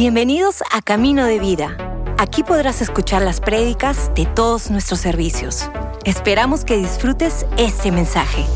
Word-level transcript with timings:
Bienvenidos 0.00 0.62
a 0.72 0.80
Camino 0.80 1.26
de 1.26 1.38
Vida. 1.38 1.76
Aquí 2.18 2.42
podrás 2.42 2.80
escuchar 2.80 3.20
las 3.20 3.38
prédicas 3.38 4.10
de 4.14 4.24
todos 4.24 4.70
nuestros 4.70 4.98
servicios. 4.98 5.70
Esperamos 6.06 6.64
que 6.64 6.78
disfrutes 6.78 7.44
este 7.58 7.92
mensaje. 7.92 8.46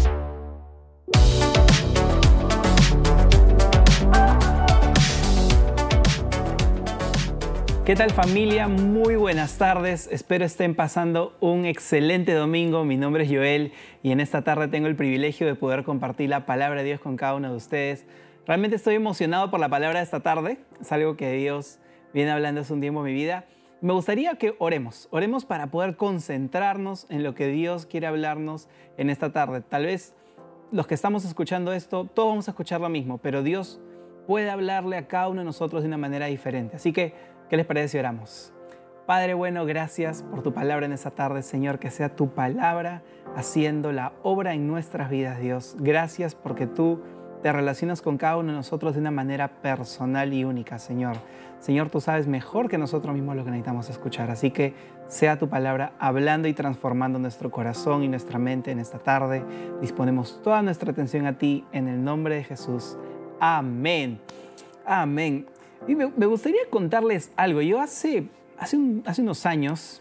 ¿Qué 7.85 7.95
tal 7.95 8.11
familia? 8.13 8.67
Muy 8.67 9.17
buenas 9.17 9.59
tardes. 9.59 10.09
Espero 10.11 10.47
estén 10.47 10.75
pasando 10.75 11.37
un 11.41 11.67
excelente 11.67 12.33
domingo. 12.33 12.87
Mi 12.87 12.97
nombre 12.97 13.25
es 13.25 13.31
Joel 13.31 13.75
y 14.03 14.13
en 14.13 14.21
esta 14.21 14.45
tarde 14.45 14.69
tengo 14.69 14.87
el 14.87 14.97
privilegio 14.97 15.47
de 15.47 15.55
poder 15.55 15.85
compartir 15.85 16.31
la 16.31 16.47
palabra 16.47 16.81
de 16.81 16.87
Dios 16.87 17.01
con 17.01 17.19
cada 17.19 17.35
uno 17.35 17.51
de 17.51 17.57
ustedes. 17.59 18.07
Realmente 18.47 18.77
estoy 18.77 18.95
emocionado 18.95 19.51
por 19.51 19.61
la 19.61 19.69
palabra 19.69 20.01
de 20.01 20.05
esta 20.05 20.21
tarde. 20.21 20.59
Es 20.81 20.93
algo 20.93 21.17
que 21.17 21.33
Dios 21.33 21.79
viene 22.13 22.31
hablando 22.31 22.61
hace 22.61 22.73
un 22.73 22.81
tiempo 22.81 23.01
en 23.01 23.07
mi 23.07 23.13
vida. 23.13 23.47
Me 23.81 23.93
gustaría 23.93 24.37
que 24.37 24.55
oremos. 24.59 25.09
Oremos 25.11 25.45
para 25.45 25.69
poder 25.69 25.97
concentrarnos 25.97 27.07
en 27.11 27.23
lo 27.23 27.35
que 27.35 27.49
Dios 27.49 27.87
quiere 27.87 28.07
hablarnos 28.07 28.69
en 28.97 29.11
esta 29.11 29.33
tarde. 29.33 29.61
Tal 29.61 29.87
vez 29.87 30.15
los 30.73 30.87
que 30.87 30.95
estamos 30.95 31.25
escuchando 31.25 31.73
esto, 31.73 32.05
todos 32.05 32.29
vamos 32.29 32.49
a 32.49 32.53
escuchar 32.53 32.81
lo 32.81 32.89
mismo, 32.89 33.19
pero 33.19 33.43
Dios 33.43 33.81
puede 34.27 34.51
hablarle 34.51 34.97
a 34.97 35.07
cada 35.07 35.29
uno 35.29 35.41
de 35.41 35.45
nosotros 35.45 35.83
de 35.83 35.89
una 35.89 35.99
manera 35.99 36.27
diferente. 36.27 36.77
Así 36.77 36.93
que 36.93 37.35
¿Qué 37.49 37.59
les 37.59 37.67
parece 37.67 37.89
si 37.89 37.99
oramos? 37.99 38.53
Padre 39.07 39.35
bueno, 39.35 39.67
gracias 39.67 40.23
por 40.23 40.43
tu 40.43 40.55
palabra 40.55 40.87
en 40.87 40.93
esta 40.93 41.11
tarde, 41.11 41.43
Señor, 41.43 41.79
que 41.79 41.91
sea 41.91 42.17
tu 42.17 42.31
palabra 42.31 43.03
haciendo 43.37 43.93
la 43.93 44.15
obra 44.23 44.55
en 44.55 44.67
nuestras 44.67 45.11
vidas, 45.11 45.39
Dios. 45.41 45.77
Gracias 45.79 46.35
porque 46.35 46.67
tú 46.67 47.03
te 47.45 47.53
relacionas 47.53 48.01
con 48.01 48.17
cada 48.17 48.39
uno 48.39 48.53
de 48.53 48.57
nosotros 48.57 48.95
de 48.95 49.01
una 49.01 49.11
manera 49.11 49.49
personal 49.49 50.33
y 50.33 50.45
única, 50.45 50.79
Señor. 50.79 51.19
Señor, 51.61 51.91
tú 51.91 52.01
sabes 52.01 52.27
mejor 52.27 52.71
que 52.71 52.79
nosotros 52.79 53.15
mismos 53.15 53.37
lo 53.37 53.45
que 53.45 53.51
necesitamos 53.51 53.91
escuchar, 53.91 54.31
así 54.31 54.51
que 54.51 54.73
sea 55.09 55.39
tu 55.39 55.47
palabra 55.47 55.93
hablando 55.99 56.49
y 56.49 56.55
transformando 56.55 57.19
nuestro 57.19 57.51
corazón 57.51 58.03
y 58.03 58.09
nuestra 58.09 58.39
mente 58.39 58.71
en 58.71 58.79
esta 58.79 58.99
tarde. 58.99 59.45
Disponemos 59.83 60.41
toda 60.43 60.63
nuestra 60.63 60.93
atención 60.93 61.27
a 61.27 61.37
ti 61.37 61.67
en 61.73 61.87
el 61.89 62.03
nombre 62.03 62.37
de 62.37 62.45
Jesús. 62.45 62.97
Amén. 63.39 64.21
Amén. 64.87 65.45
Y 65.87 65.97
me, 65.97 66.07
gustaría 66.07 66.63
contarles 66.71 67.31
algo. 67.37 67.61
Yo 67.61 67.79
hace, 67.79 68.27
hace, 68.57 68.79
hace 69.05 69.21
unos 69.21 69.45
años, 69.45 70.01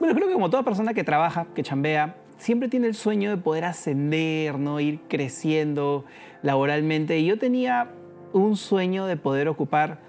bueno, 0.00 0.12
creo 0.16 0.26
que 0.26 0.34
como 0.34 0.50
toda 0.50 0.64
persona 0.64 0.92
que 0.92 1.04
trabaja, 1.04 1.46
que 1.54 1.62
chambea, 1.62 2.16
siempre 2.42 2.68
tiene 2.68 2.88
el 2.88 2.94
sueño 2.94 3.30
de 3.30 3.36
poder 3.36 3.64
ascender, 3.64 4.58
¿no? 4.58 4.80
ir 4.80 5.00
creciendo 5.08 6.04
laboralmente. 6.42 7.18
Y 7.18 7.26
yo 7.26 7.38
tenía 7.38 7.92
un 8.32 8.56
sueño 8.56 9.06
de 9.06 9.16
poder 9.16 9.48
ocupar 9.48 10.00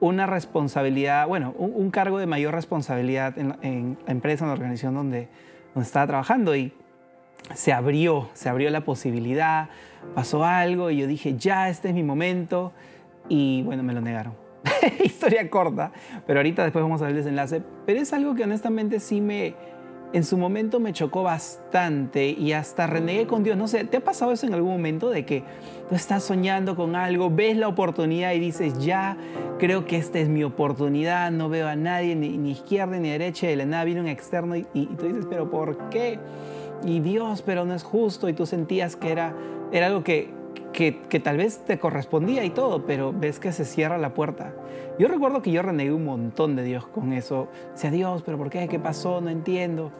una 0.00 0.26
responsabilidad, 0.26 1.26
bueno, 1.26 1.54
un, 1.58 1.90
cargo 1.90 2.18
de 2.18 2.26
mayor 2.26 2.54
responsabilidad 2.54 3.36
en, 3.38 3.98
la 4.06 4.12
empresa, 4.12 4.44
en 4.44 4.50
la 4.50 4.54
organización 4.54 4.94
donde, 4.94 5.28
donde 5.74 5.86
estaba 5.86 6.06
trabajando. 6.06 6.54
Y 6.54 6.72
se 7.54 7.72
abrió, 7.72 8.28
se 8.34 8.50
abrió 8.50 8.68
la 8.68 8.82
posibilidad, 8.82 9.70
pasó 10.14 10.44
algo 10.44 10.90
y 10.90 10.98
yo 10.98 11.06
dije, 11.06 11.36
ya, 11.36 11.70
este 11.70 11.88
es 11.88 11.94
mi 11.94 12.02
momento 12.02 12.72
y 13.30 13.62
bueno, 13.62 13.82
me 13.82 13.94
lo 13.94 14.02
negaron. 14.02 14.34
Historia 15.02 15.48
corta, 15.48 15.92
pero 16.26 16.40
ahorita 16.40 16.64
después 16.64 16.82
vamos 16.82 17.00
a 17.00 17.06
ver 17.06 17.12
el 17.12 17.22
desenlace. 17.22 17.62
Pero 17.86 17.98
es 17.98 18.12
algo 18.12 18.34
que 18.34 18.44
honestamente 18.44 19.00
sí 19.00 19.20
me, 19.20 19.54
en 20.12 20.24
su 20.24 20.38
momento 20.38 20.80
me 20.80 20.92
chocó 20.92 21.22
bastante 21.22 22.30
y 22.30 22.52
hasta 22.52 22.86
renegué 22.86 23.26
con 23.26 23.42
Dios. 23.42 23.56
No 23.56 23.68
sé, 23.68 23.84
¿te 23.84 23.98
ha 23.98 24.00
pasado 24.00 24.32
eso 24.32 24.46
en 24.46 24.54
algún 24.54 24.72
momento 24.72 25.10
de 25.10 25.24
que 25.24 25.42
tú 25.88 25.94
estás 25.94 26.22
soñando 26.24 26.76
con 26.76 26.96
algo, 26.96 27.30
ves 27.30 27.56
la 27.56 27.68
oportunidad 27.68 28.32
y 28.32 28.38
dices, 28.38 28.78
ya, 28.78 29.16
creo 29.58 29.84
que 29.84 29.96
esta 29.96 30.18
es 30.18 30.28
mi 30.28 30.44
oportunidad, 30.44 31.30
no 31.30 31.48
veo 31.48 31.68
a 31.68 31.76
nadie, 31.76 32.16
ni, 32.16 32.50
izquierda 32.50 32.98
ni 32.98 33.10
derecha, 33.10 33.46
de 33.46 33.56
la 33.56 33.66
nada 33.66 33.84
viene 33.84 34.00
un 34.00 34.08
externo 34.08 34.56
y, 34.56 34.62
tú 34.64 35.06
dices, 35.06 35.26
pero 35.28 35.50
¿por 35.50 35.90
qué? 35.90 36.18
Y 36.84 37.00
Dios, 37.00 37.42
pero 37.42 37.64
no 37.64 37.74
es 37.74 37.82
justo 37.82 38.28
y 38.28 38.32
tú 38.32 38.46
sentías 38.46 38.96
que 38.96 39.10
era, 39.10 39.34
era 39.72 39.88
algo 39.88 40.04
que, 40.04 40.30
que, 40.72 41.20
tal 41.20 41.36
vez 41.36 41.58
te 41.66 41.78
correspondía 41.78 42.44
y 42.44 42.50
todo, 42.50 42.86
pero 42.86 43.12
ves 43.12 43.40
que 43.40 43.52
se 43.52 43.64
cierra 43.64 43.98
la 43.98 44.14
puerta. 44.14 44.54
Yo 44.98 45.08
recuerdo 45.08 45.42
que 45.42 45.50
yo 45.50 45.62
renegué 45.62 45.92
un 45.92 46.04
montón 46.04 46.56
de 46.56 46.62
Dios 46.62 46.86
con 46.86 47.12
eso. 47.12 47.48
Decía, 47.72 47.90
Dios, 47.90 48.22
pero 48.24 48.38
¿por 48.38 48.50
qué? 48.50 48.68
¿Qué 48.68 48.78
pasó? 48.78 49.20
No 49.20 49.30
entiendo. 49.30 49.90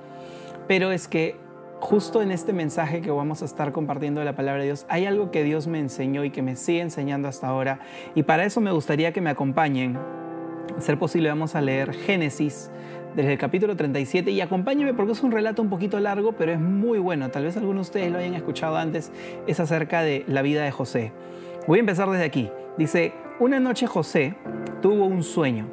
Pero 0.69 0.93
es 0.93 1.09
que 1.09 1.37
justo 1.81 2.23
en 2.23 2.31
este 2.31 2.53
mensaje 2.53 3.01
que 3.01 3.11
vamos 3.11 3.43
a 3.43 3.47
estar 3.47 3.73
compartiendo 3.73 4.21
de 4.21 4.27
la 4.27 4.37
palabra 4.37 4.61
de 4.61 4.67
Dios, 4.67 4.85
hay 4.89 5.07
algo 5.07 5.31
que 5.31 5.43
Dios 5.43 5.67
me 5.67 5.81
enseñó 5.81 6.25
y 6.25 6.31
que 6.31 6.43
me 6.43 6.57
sigue 6.57 6.81
enseñando 6.81 7.27
hasta 7.27 7.49
ahora. 7.49 7.81
Y 8.15 8.25
para 8.25 8.45
eso 8.45 8.61
me 8.61 8.71
gustaría 8.71 9.13
que 9.13 9.21
me 9.21 9.31
acompañen. 9.31 9.99
Ser 10.79 10.99
posible, 10.99 11.31
vamos 11.31 11.55
a 11.55 11.63
leer 11.63 11.95
Génesis 11.95 12.71
desde 13.17 13.33
el 13.33 13.39
capítulo 13.39 13.75
37 13.75 14.31
y 14.31 14.41
acompáñenme 14.41 14.93
porque 14.93 15.13
es 15.13 15.23
un 15.23 15.33
relato 15.33 15.63
un 15.63 15.71
poquito 15.71 15.99
largo, 15.99 16.33
pero 16.33 16.53
es 16.53 16.61
muy 16.61 16.99
bueno. 16.99 17.31
Tal 17.31 17.45
vez 17.45 17.57
algunos 17.57 17.87
de 17.87 17.91
ustedes 17.91 18.13
lo 18.13 18.19
hayan 18.19 18.35
escuchado 18.35 18.77
antes. 18.77 19.11
Es 19.47 19.61
acerca 19.61 20.03
de 20.03 20.25
la 20.29 20.43
vida 20.43 20.63
de 20.63 20.71
José. 20.71 21.13
Voy 21.67 21.79
a 21.79 21.81
empezar 21.81 22.11
desde 22.11 22.25
aquí. 22.25 22.51
Dice, 22.77 23.15
una 23.41 23.59
noche 23.59 23.87
José 23.87 24.35
tuvo 24.83 25.07
un 25.07 25.23
sueño 25.23 25.67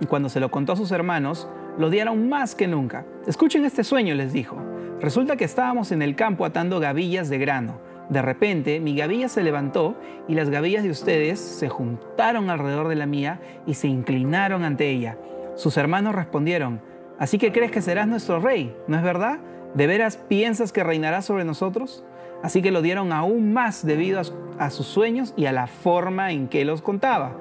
y 0.00 0.06
cuando 0.06 0.28
se 0.28 0.40
lo 0.40 0.50
contó 0.50 0.72
a 0.72 0.76
sus 0.76 0.92
hermanos, 0.92 1.48
lo 1.78 1.90
dieron 1.90 2.28
más 2.28 2.54
que 2.54 2.66
nunca. 2.66 3.04
Escuchen 3.26 3.64
este 3.64 3.84
sueño, 3.84 4.14
les 4.14 4.32
dijo. 4.32 4.56
Resulta 5.00 5.36
que 5.36 5.44
estábamos 5.44 5.92
en 5.92 6.00
el 6.00 6.16
campo 6.16 6.44
atando 6.44 6.80
gavillas 6.80 7.28
de 7.28 7.38
grano. 7.38 7.78
De 8.08 8.22
repente 8.22 8.80
mi 8.80 8.96
gavilla 8.96 9.28
se 9.28 9.42
levantó 9.42 9.96
y 10.26 10.34
las 10.34 10.48
gavillas 10.48 10.84
de 10.84 10.90
ustedes 10.90 11.38
se 11.40 11.68
juntaron 11.68 12.48
alrededor 12.48 12.88
de 12.88 12.94
la 12.94 13.06
mía 13.06 13.40
y 13.66 13.74
se 13.74 13.88
inclinaron 13.88 14.64
ante 14.64 14.88
ella. 14.88 15.18
Sus 15.56 15.76
hermanos 15.76 16.14
respondieron, 16.14 16.80
¿así 17.18 17.36
que 17.36 17.52
crees 17.52 17.72
que 17.72 17.82
serás 17.82 18.08
nuestro 18.08 18.40
rey? 18.40 18.74
¿No 18.86 18.96
es 18.96 19.02
verdad? 19.02 19.40
¿De 19.74 19.86
veras 19.86 20.16
piensas 20.16 20.72
que 20.72 20.84
reinarás 20.84 21.26
sobre 21.26 21.44
nosotros? 21.44 22.04
Así 22.42 22.62
que 22.62 22.70
lo 22.70 22.80
dieron 22.80 23.12
aún 23.12 23.52
más 23.52 23.84
debido 23.84 24.20
a, 24.58 24.70
sus 24.70 24.86
sueños 24.86 25.34
y 25.36 25.46
a 25.46 25.52
la 25.52 25.66
forma 25.66 26.32
en 26.32 26.48
que 26.48 26.64
los 26.64 26.80
contaba. 26.80 27.36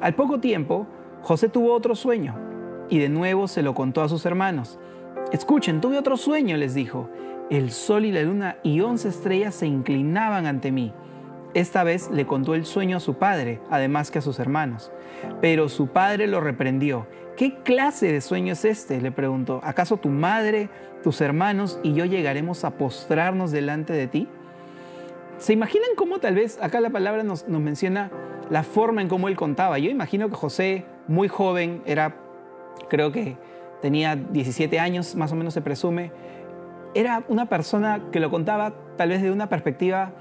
Al 0.00 0.14
poco 0.14 0.40
tiempo, 0.40 0.86
José 1.22 1.48
tuvo 1.48 1.72
otro 1.74 1.94
sueño 1.94 2.45
y 2.88 2.98
de 2.98 3.08
nuevo 3.08 3.48
se 3.48 3.62
lo 3.62 3.74
contó 3.74 4.02
a 4.02 4.08
sus 4.08 4.26
hermanos. 4.26 4.78
Escuchen, 5.32 5.80
tuve 5.80 5.98
otro 5.98 6.16
sueño, 6.16 6.56
les 6.56 6.74
dijo. 6.74 7.08
El 7.50 7.70
sol 7.70 8.04
y 8.04 8.12
la 8.12 8.22
luna 8.22 8.56
y 8.62 8.80
once 8.80 9.08
estrellas 9.08 9.54
se 9.54 9.66
inclinaban 9.66 10.46
ante 10.46 10.72
mí. 10.72 10.92
Esta 11.54 11.84
vez 11.84 12.10
le 12.10 12.26
contó 12.26 12.54
el 12.54 12.66
sueño 12.66 12.96
a 12.96 13.00
su 13.00 13.14
padre, 13.14 13.60
además 13.70 14.10
que 14.10 14.18
a 14.18 14.22
sus 14.22 14.38
hermanos. 14.38 14.90
Pero 15.40 15.68
su 15.68 15.88
padre 15.88 16.26
lo 16.26 16.40
reprendió 16.40 17.06
¿Qué 17.36 17.54
clase 17.62 18.10
de 18.10 18.22
sueño 18.22 18.54
es 18.54 18.64
este? 18.64 18.98
le 19.02 19.12
preguntó. 19.12 19.60
¿Acaso 19.62 19.98
tu 19.98 20.08
madre, 20.08 20.70
tus 21.02 21.20
hermanos 21.20 21.78
y 21.82 21.92
yo 21.92 22.06
llegaremos 22.06 22.64
a 22.64 22.78
postrarnos 22.78 23.50
delante 23.50 23.92
de 23.92 24.06
ti? 24.06 24.26
¿Se 25.38 25.52
imaginan 25.52 25.90
cómo 25.96 26.18
tal 26.18 26.34
vez 26.34 26.58
acá 26.62 26.80
la 26.80 26.88
palabra 26.88 27.24
nos, 27.24 27.46
menciona 27.46 28.10
la 28.48 28.62
forma 28.62 29.02
en 29.02 29.08
cómo 29.08 29.28
él 29.28 29.36
contaba? 29.36 29.78
Yo 29.78 29.90
imagino 29.90 30.30
que 30.30 30.34
José, 30.34 30.86
muy 31.08 31.28
joven, 31.28 31.82
era, 31.84 32.16
creo 32.88 33.12
que 33.12 33.36
tenía 33.82 34.16
17 34.16 34.78
años, 34.78 35.14
más 35.14 35.32
o 35.32 35.36
menos 35.36 35.54
se 35.54 35.60
presume, 35.60 36.12
era 36.94 37.24
una 37.28 37.46
persona 37.46 38.04
que 38.10 38.20
lo 38.20 38.30
contaba 38.30 38.72
tal 38.96 39.10
vez 39.10 39.22
de 39.22 39.30
una 39.30 39.48
perspectiva 39.48 40.12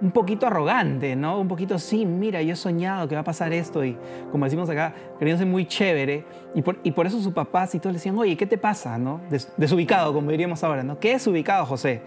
un 0.00 0.10
poquito 0.10 0.46
arrogante, 0.46 1.16
¿no? 1.16 1.40
Un 1.40 1.48
poquito, 1.48 1.78
sí, 1.78 2.04
mira, 2.04 2.42
yo 2.42 2.52
he 2.52 2.56
soñado 2.56 3.08
que 3.08 3.14
va 3.14 3.22
a 3.22 3.24
pasar 3.24 3.52
esto 3.52 3.84
y 3.84 3.96
como 4.30 4.44
decimos 4.44 4.68
acá, 4.68 4.94
queriéndose 5.18 5.46
muy 5.46 5.66
chévere 5.66 6.24
y 6.54 6.62
por, 6.62 6.78
y 6.82 6.92
por 6.92 7.06
eso 7.06 7.20
sus 7.20 7.32
papás 7.32 7.74
y 7.74 7.78
todos 7.78 7.92
le 7.92 7.98
decían, 7.98 8.18
oye, 8.18 8.36
¿qué 8.36 8.46
te 8.46 8.58
pasa, 8.58 8.98
no? 8.98 9.20
desubicado, 9.56 10.12
como 10.12 10.30
diríamos 10.30 10.62
ahora, 10.64 10.82
¿no? 10.82 10.98
¿Qué 10.98 11.12
es 11.12 11.26
ubicado, 11.26 11.64
José? 11.64 12.02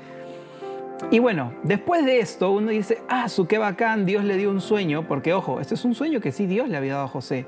Y 1.11 1.19
bueno, 1.19 1.53
después 1.63 2.05
de 2.05 2.19
esto 2.19 2.51
uno 2.51 2.69
dice, 2.69 2.99
ah, 3.07 3.29
su 3.29 3.47
qué 3.47 3.57
bacán, 3.57 4.05
Dios 4.05 4.23
le 4.23 4.37
dio 4.37 4.51
un 4.51 4.61
sueño, 4.61 5.07
porque 5.07 5.33
ojo, 5.33 5.59
este 5.59 5.73
es 5.73 5.85
un 5.85 5.95
sueño 5.95 6.19
que 6.19 6.31
sí 6.31 6.45
Dios 6.45 6.69
le 6.69 6.77
había 6.77 6.93
dado 6.93 7.05
a 7.05 7.09
José. 7.09 7.45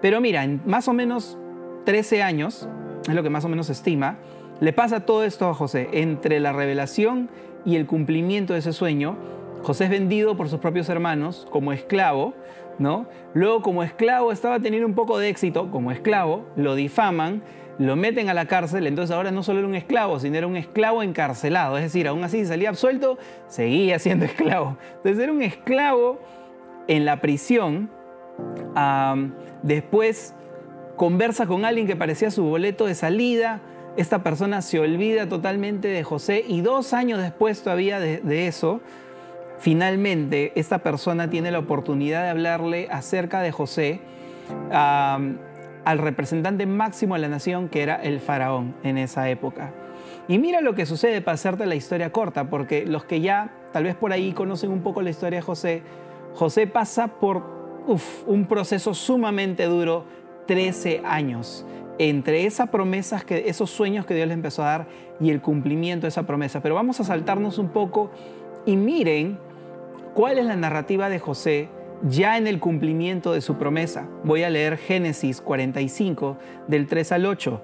Pero 0.00 0.20
mira, 0.20 0.46
más 0.64 0.88
o 0.88 0.92
menos 0.92 1.38
13 1.84 2.22
años, 2.22 2.68
es 3.08 3.14
lo 3.14 3.22
que 3.22 3.30
más 3.30 3.44
o 3.44 3.48
menos 3.48 3.66
se 3.66 3.72
estima, 3.72 4.18
le 4.60 4.72
pasa 4.72 5.00
todo 5.00 5.24
esto 5.24 5.48
a 5.48 5.54
José, 5.54 5.88
entre 5.92 6.38
la 6.40 6.52
revelación 6.52 7.30
y 7.64 7.76
el 7.76 7.86
cumplimiento 7.86 8.52
de 8.52 8.60
ese 8.60 8.72
sueño, 8.72 9.16
José 9.62 9.84
es 9.84 9.90
vendido 9.90 10.36
por 10.36 10.48
sus 10.48 10.58
propios 10.58 10.88
hermanos 10.88 11.46
como 11.50 11.72
esclavo, 11.72 12.34
¿no? 12.78 13.06
Luego 13.32 13.62
como 13.62 13.82
esclavo 13.82 14.32
estaba 14.32 14.58
teniendo 14.58 14.86
un 14.86 14.94
poco 14.94 15.18
de 15.18 15.28
éxito, 15.28 15.70
como 15.70 15.92
esclavo, 15.92 16.46
lo 16.56 16.74
difaman, 16.74 17.42
lo 17.78 17.96
meten 17.96 18.28
a 18.28 18.34
la 18.34 18.46
cárcel, 18.46 18.86
entonces 18.86 19.14
ahora 19.14 19.30
no 19.30 19.42
solo 19.42 19.60
era 19.60 19.68
un 19.68 19.74
esclavo, 19.74 20.18
sino 20.18 20.36
era 20.36 20.46
un 20.46 20.56
esclavo 20.56 21.02
encarcelado, 21.02 21.76
es 21.78 21.84
decir, 21.84 22.08
aún 22.08 22.24
así 22.24 22.44
salía 22.44 22.68
absuelto, 22.68 23.18
seguía 23.48 23.98
siendo 23.98 24.24
esclavo. 24.26 24.76
Entonces 24.96 25.22
era 25.22 25.32
un 25.32 25.42
esclavo 25.42 26.20
en 26.88 27.04
la 27.04 27.20
prisión, 27.20 27.90
después 29.62 30.34
conversa 31.02 31.48
con 31.48 31.64
alguien 31.64 31.88
que 31.88 31.96
parecía 31.96 32.30
su 32.30 32.44
boleto 32.44 32.86
de 32.86 32.94
salida, 32.94 33.60
esta 33.96 34.22
persona 34.22 34.62
se 34.62 34.78
olvida 34.78 35.28
totalmente 35.28 35.88
de 35.88 36.04
José 36.04 36.44
y 36.46 36.60
dos 36.60 36.92
años 36.92 37.20
después 37.20 37.60
todavía 37.62 37.98
de 37.98 38.46
eso, 38.46 38.80
Finalmente, 39.62 40.50
esta 40.56 40.78
persona 40.78 41.30
tiene 41.30 41.52
la 41.52 41.60
oportunidad 41.60 42.24
de 42.24 42.30
hablarle 42.30 42.88
acerca 42.90 43.40
de 43.42 43.52
José 43.52 44.00
al 44.72 45.98
representante 45.98 46.66
máximo 46.66 47.14
de 47.14 47.20
la 47.20 47.28
nación, 47.28 47.68
que 47.68 47.84
era 47.84 47.94
el 47.94 48.18
faraón 48.18 48.74
en 48.82 48.98
esa 48.98 49.30
época. 49.30 49.72
Y 50.26 50.38
mira 50.38 50.62
lo 50.62 50.74
que 50.74 50.84
sucede 50.84 51.20
para 51.20 51.36
hacerte 51.36 51.66
la 51.66 51.76
historia 51.76 52.10
corta, 52.10 52.50
porque 52.50 52.84
los 52.86 53.04
que 53.04 53.20
ya 53.20 53.52
tal 53.72 53.84
vez 53.84 53.94
por 53.94 54.12
ahí 54.12 54.32
conocen 54.32 54.72
un 54.72 54.82
poco 54.82 55.00
la 55.00 55.10
historia 55.10 55.38
de 55.38 55.42
José, 55.42 55.82
José 56.34 56.66
pasa 56.66 57.06
por 57.06 57.44
un 58.26 58.46
proceso 58.46 58.94
sumamente 58.94 59.66
duro, 59.66 60.06
13 60.46 61.02
años, 61.04 61.64
entre 61.98 62.46
esas 62.46 62.68
promesas, 62.70 63.24
que, 63.24 63.48
esos 63.48 63.70
sueños 63.70 64.06
que 64.06 64.14
Dios 64.14 64.28
le 64.28 64.34
empezó 64.34 64.62
a 64.62 64.66
dar 64.66 64.86
y 65.20 65.30
el 65.30 65.40
cumplimiento 65.40 66.02
de 66.02 66.08
esa 66.08 66.24
promesa. 66.24 66.60
Pero 66.60 66.74
vamos 66.74 67.00
a 67.00 67.04
saltarnos 67.04 67.58
un 67.58 67.68
poco 67.68 68.10
y 68.66 68.76
miren 68.76 69.38
cuál 70.14 70.38
es 70.38 70.46
la 70.46 70.56
narrativa 70.56 71.08
de 71.08 71.18
José 71.18 71.68
ya 72.08 72.36
en 72.36 72.46
el 72.46 72.58
cumplimiento 72.58 73.32
de 73.32 73.40
su 73.40 73.56
promesa. 73.56 74.08
Voy 74.24 74.42
a 74.42 74.50
leer 74.50 74.76
Génesis 74.76 75.40
45 75.40 76.36
del 76.66 76.86
3 76.86 77.12
al 77.12 77.26
8. 77.26 77.62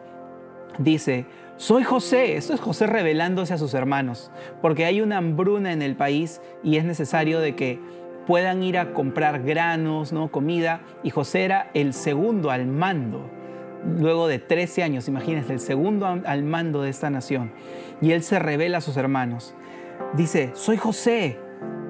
Dice, 0.78 1.26
soy 1.56 1.82
José, 1.82 2.36
esto 2.36 2.54
es 2.54 2.60
José 2.60 2.86
revelándose 2.86 3.52
a 3.52 3.58
sus 3.58 3.74
hermanos, 3.74 4.30
porque 4.62 4.84
hay 4.84 5.00
una 5.00 5.16
hambruna 5.16 5.72
en 5.72 5.82
el 5.82 5.96
país 5.96 6.40
y 6.62 6.76
es 6.76 6.84
necesario 6.84 7.40
de 7.40 7.56
que 7.56 7.80
puedan 8.28 8.62
ir 8.62 8.76
a 8.76 8.92
comprar 8.92 9.42
granos, 9.42 10.12
¿no? 10.12 10.30
comida, 10.30 10.82
y 11.02 11.08
José 11.08 11.44
era 11.46 11.70
el 11.72 11.94
segundo 11.94 12.50
al 12.50 12.66
mando. 12.66 13.30
Luego 13.98 14.28
de 14.28 14.38
13 14.38 14.82
años, 14.82 15.08
imagínense, 15.08 15.54
el 15.54 15.60
segundo 15.60 16.06
al 16.06 16.42
mando 16.42 16.82
de 16.82 16.90
esta 16.90 17.08
nación. 17.08 17.52
Y 18.02 18.12
él 18.12 18.22
se 18.22 18.38
revela 18.38 18.78
a 18.78 18.80
sus 18.82 18.98
hermanos. 18.98 19.54
Dice, 20.12 20.50
soy 20.52 20.76
José, 20.76 21.40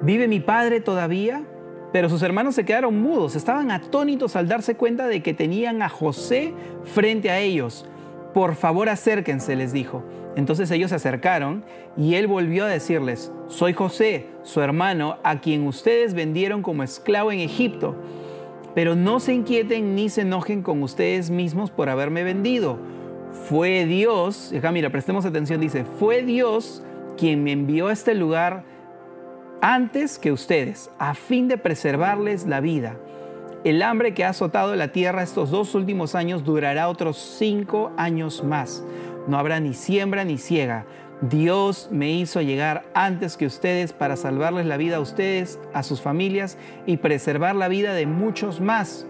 ¿vive 0.01 0.29
mi 0.29 0.39
padre 0.39 0.79
todavía? 0.79 1.43
Pero 1.91 2.07
sus 2.07 2.21
hermanos 2.21 2.55
se 2.55 2.63
quedaron 2.63 3.01
mudos, 3.01 3.35
estaban 3.35 3.69
atónitos 3.69 4.37
al 4.37 4.47
darse 4.47 4.75
cuenta 4.75 5.07
de 5.07 5.21
que 5.21 5.33
tenían 5.33 5.81
a 5.81 5.89
José 5.89 6.53
frente 6.85 7.31
a 7.31 7.39
ellos. 7.39 7.85
Por 8.33 8.55
favor 8.55 8.87
acérquense, 8.87 9.57
les 9.57 9.73
dijo. 9.73 10.05
Entonces 10.35 10.69
ellos 10.71 10.89
se 10.89 10.95
acercaron 10.95 11.63
y 11.97 12.15
él 12.15 12.27
volvió 12.27 12.65
a 12.65 12.69
decirles, 12.69 13.31
soy 13.47 13.73
José, 13.73 14.27
su 14.43 14.61
hermano, 14.61 15.17
a 15.23 15.41
quien 15.41 15.65
ustedes 15.65 16.13
vendieron 16.13 16.61
como 16.61 16.83
esclavo 16.83 17.31
en 17.31 17.39
Egipto. 17.39 17.95
Pero 18.75 18.95
no 18.95 19.19
se 19.19 19.33
inquieten 19.33 19.95
ni 19.95 20.09
se 20.09 20.21
enojen 20.21 20.61
con 20.61 20.83
ustedes 20.83 21.29
mismos 21.29 21.71
por 21.71 21.89
haberme 21.89 22.23
vendido. 22.23 22.77
Fue 23.49 23.85
Dios, 23.85 24.53
acá 24.57 24.71
mira, 24.71 24.89
prestemos 24.89 25.25
atención, 25.25 25.59
dice, 25.59 25.85
fue 25.99 26.23
Dios 26.23 26.83
quien 27.17 27.43
me 27.43 27.51
envió 27.51 27.87
a 27.87 27.93
este 27.93 28.15
lugar 28.15 28.63
antes 29.61 30.19
que 30.19 30.31
ustedes, 30.31 30.89
a 30.99 31.15
fin 31.15 31.47
de 31.47 31.57
preservarles 31.57 32.45
la 32.45 32.61
vida. 32.61 32.95
El 33.65 33.81
hambre 33.81 34.13
que 34.13 34.23
ha 34.23 34.29
azotado 34.29 34.73
la 34.77 34.93
tierra 34.93 35.21
estos 35.21 35.51
dos 35.51 35.75
últimos 35.75 36.15
años 36.15 36.45
durará 36.45 36.87
otros 36.87 37.17
cinco 37.17 37.91
años 37.97 38.41
más. 38.41 38.85
No 39.29 39.37
habrá 39.37 39.59
ni 39.59 39.75
siembra 39.75 40.25
ni 40.25 40.39
ciega. 40.39 40.87
Dios 41.21 41.89
me 41.91 42.09
hizo 42.09 42.41
llegar 42.41 42.89
antes 42.95 43.37
que 43.37 43.45
ustedes 43.45 43.93
para 43.93 44.15
salvarles 44.15 44.65
la 44.65 44.75
vida 44.75 44.97
a 44.97 45.01
ustedes, 45.01 45.59
a 45.71 45.83
sus 45.83 46.01
familias 46.01 46.57
y 46.87 46.97
preservar 46.97 47.55
la 47.55 47.67
vida 47.67 47.93
de 47.93 48.07
muchos 48.07 48.59
más. 48.59 49.05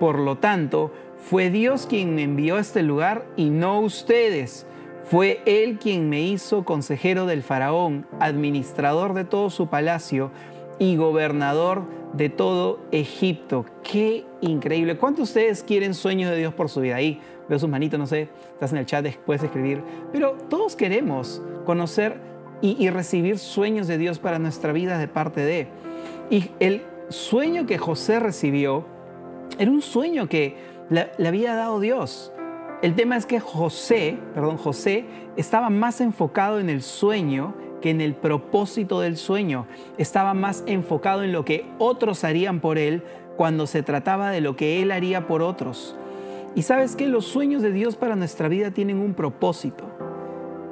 Por 0.00 0.18
lo 0.18 0.38
tanto, 0.38 0.90
fue 1.18 1.50
Dios 1.50 1.86
quien 1.86 2.16
me 2.16 2.24
envió 2.24 2.56
a 2.56 2.60
este 2.60 2.82
lugar 2.82 3.24
y 3.36 3.50
no 3.50 3.78
ustedes. 3.78 4.66
Fue 5.04 5.40
Él 5.46 5.78
quien 5.78 6.08
me 6.08 6.20
hizo 6.20 6.64
consejero 6.64 7.26
del 7.26 7.44
faraón, 7.44 8.08
administrador 8.18 9.14
de 9.14 9.24
todo 9.24 9.50
su 9.50 9.68
palacio 9.68 10.32
y 10.80 10.96
gobernador 10.96 11.84
de 12.12 12.28
todo 12.28 12.80
Egipto. 12.90 13.66
Qué 13.84 14.24
increíble. 14.40 14.96
¿Cuántos 14.96 15.32
de 15.32 15.40
ustedes 15.42 15.62
quieren 15.62 15.94
sueños 15.94 16.30
de 16.32 16.38
Dios 16.38 16.54
por 16.54 16.68
su 16.68 16.80
vida? 16.80 16.96
Ahí 16.96 17.20
veo 17.50 17.58
sus 17.58 17.68
manitos, 17.68 17.98
no 17.98 18.06
sé, 18.06 18.28
estás 18.52 18.70
en 18.70 18.78
el 18.78 18.86
chat, 18.86 19.04
puedes 19.26 19.42
escribir. 19.42 19.82
Pero 20.12 20.34
todos 20.48 20.76
queremos 20.76 21.42
conocer 21.66 22.20
y, 22.62 22.88
recibir 22.90 23.38
sueños 23.38 23.88
de 23.88 23.98
Dios 23.98 24.20
para 24.20 24.38
nuestra 24.38 24.72
vida 24.72 24.98
de 24.98 25.08
parte 25.08 25.40
de. 25.40 25.66
Y 26.30 26.50
el 26.60 26.82
sueño 27.08 27.66
que 27.66 27.76
José 27.76 28.20
recibió 28.20 28.86
era 29.58 29.70
un 29.70 29.82
sueño 29.82 30.28
que 30.28 30.56
le 30.90 31.28
había 31.28 31.56
dado 31.56 31.80
Dios. 31.80 32.32
El 32.82 32.94
tema 32.94 33.16
es 33.16 33.26
que 33.26 33.40
José, 33.40 34.16
perdón, 34.32 34.56
José 34.56 35.04
estaba 35.36 35.70
más 35.70 36.00
enfocado 36.00 36.60
en 36.60 36.70
el 36.70 36.82
sueño 36.82 37.54
que 37.82 37.90
en 37.90 38.00
el 38.00 38.14
propósito 38.14 39.00
del 39.00 39.16
sueño. 39.16 39.66
Estaba 39.98 40.34
más 40.34 40.62
enfocado 40.66 41.24
en 41.24 41.32
lo 41.32 41.44
que 41.44 41.66
otros 41.78 42.22
harían 42.22 42.60
por 42.60 42.78
él 42.78 43.02
cuando 43.36 43.66
se 43.66 43.82
trataba 43.82 44.30
de 44.30 44.40
lo 44.40 44.54
que 44.54 44.82
él 44.82 44.92
haría 44.92 45.26
por 45.26 45.42
otros. 45.42 45.96
Y 46.54 46.62
sabes 46.62 46.96
que 46.96 47.08
los 47.08 47.26
sueños 47.26 47.62
de 47.62 47.72
Dios 47.72 47.96
para 47.96 48.16
nuestra 48.16 48.48
vida 48.48 48.70
tienen 48.72 48.98
un 48.98 49.14
propósito. 49.14 49.84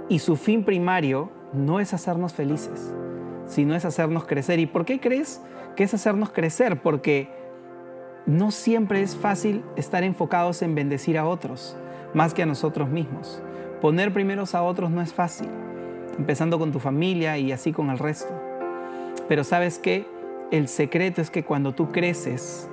Y 0.08 0.18
su 0.18 0.36
fin 0.36 0.64
primario 0.64 1.30
no 1.52 1.80
es 1.80 1.94
hacernos 1.94 2.32
felices, 2.32 2.92
sino 3.46 3.74
es 3.74 3.84
hacernos 3.84 4.26
crecer. 4.26 4.58
¿Y 4.58 4.66
por 4.66 4.84
qué 4.84 5.00
crees 5.00 5.40
que 5.76 5.84
es 5.84 5.94
hacernos 5.94 6.30
crecer? 6.30 6.82
Porque 6.82 7.30
no 8.26 8.50
siempre 8.50 9.02
es 9.02 9.16
fácil 9.16 9.64
estar 9.76 10.02
enfocados 10.02 10.62
en 10.62 10.74
bendecir 10.74 11.16
a 11.16 11.26
otros 11.26 11.76
más 12.14 12.34
que 12.34 12.42
a 12.42 12.46
nosotros 12.46 12.88
mismos. 12.88 13.42
Poner 13.80 14.12
primeros 14.12 14.54
a 14.54 14.62
otros 14.62 14.90
no 14.90 15.00
es 15.00 15.12
fácil, 15.12 15.48
empezando 16.18 16.58
con 16.58 16.72
tu 16.72 16.80
familia 16.80 17.38
y 17.38 17.52
así 17.52 17.72
con 17.72 17.90
el 17.90 17.98
resto. 17.98 18.32
Pero 19.28 19.44
sabes 19.44 19.78
qué? 19.78 20.06
El 20.50 20.68
secreto 20.68 21.20
es 21.20 21.30
que 21.30 21.44
cuando 21.44 21.74
tú 21.74 21.92
creces, 21.92 22.68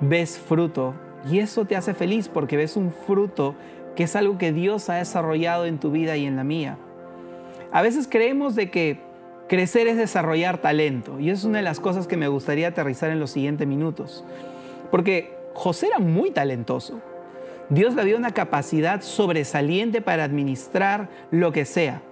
ves 0.00 0.38
fruto 0.38 0.94
y 1.28 1.38
eso 1.38 1.64
te 1.64 1.76
hace 1.76 1.94
feliz 1.94 2.28
porque 2.28 2.56
ves 2.56 2.76
un 2.76 2.92
fruto 2.92 3.54
que 3.96 4.04
es 4.04 4.16
algo 4.16 4.38
que 4.38 4.52
Dios 4.52 4.88
ha 4.88 4.94
desarrollado 4.94 5.66
en 5.66 5.78
tu 5.78 5.90
vida 5.90 6.16
y 6.16 6.26
en 6.26 6.36
la 6.36 6.44
mía. 6.44 6.78
A 7.72 7.82
veces 7.82 8.08
creemos 8.10 8.54
de 8.54 8.70
que 8.70 9.00
crecer 9.48 9.88
es 9.88 9.96
desarrollar 9.96 10.58
talento 10.58 11.20
y 11.20 11.30
es 11.30 11.44
una 11.44 11.58
de 11.58 11.64
las 11.64 11.80
cosas 11.80 12.06
que 12.06 12.16
me 12.16 12.28
gustaría 12.28 12.68
aterrizar 12.68 13.10
en 13.10 13.20
los 13.20 13.30
siguientes 13.30 13.66
minutos. 13.66 14.24
Porque 14.90 15.36
José 15.54 15.88
era 15.88 15.98
muy 15.98 16.30
talentoso. 16.30 17.00
Dios 17.68 17.94
le 17.94 18.04
dio 18.04 18.16
una 18.16 18.32
capacidad 18.32 19.00
sobresaliente 19.02 20.00
para 20.00 20.24
administrar 20.24 21.08
lo 21.30 21.52
que 21.52 21.64
sea, 21.64 22.02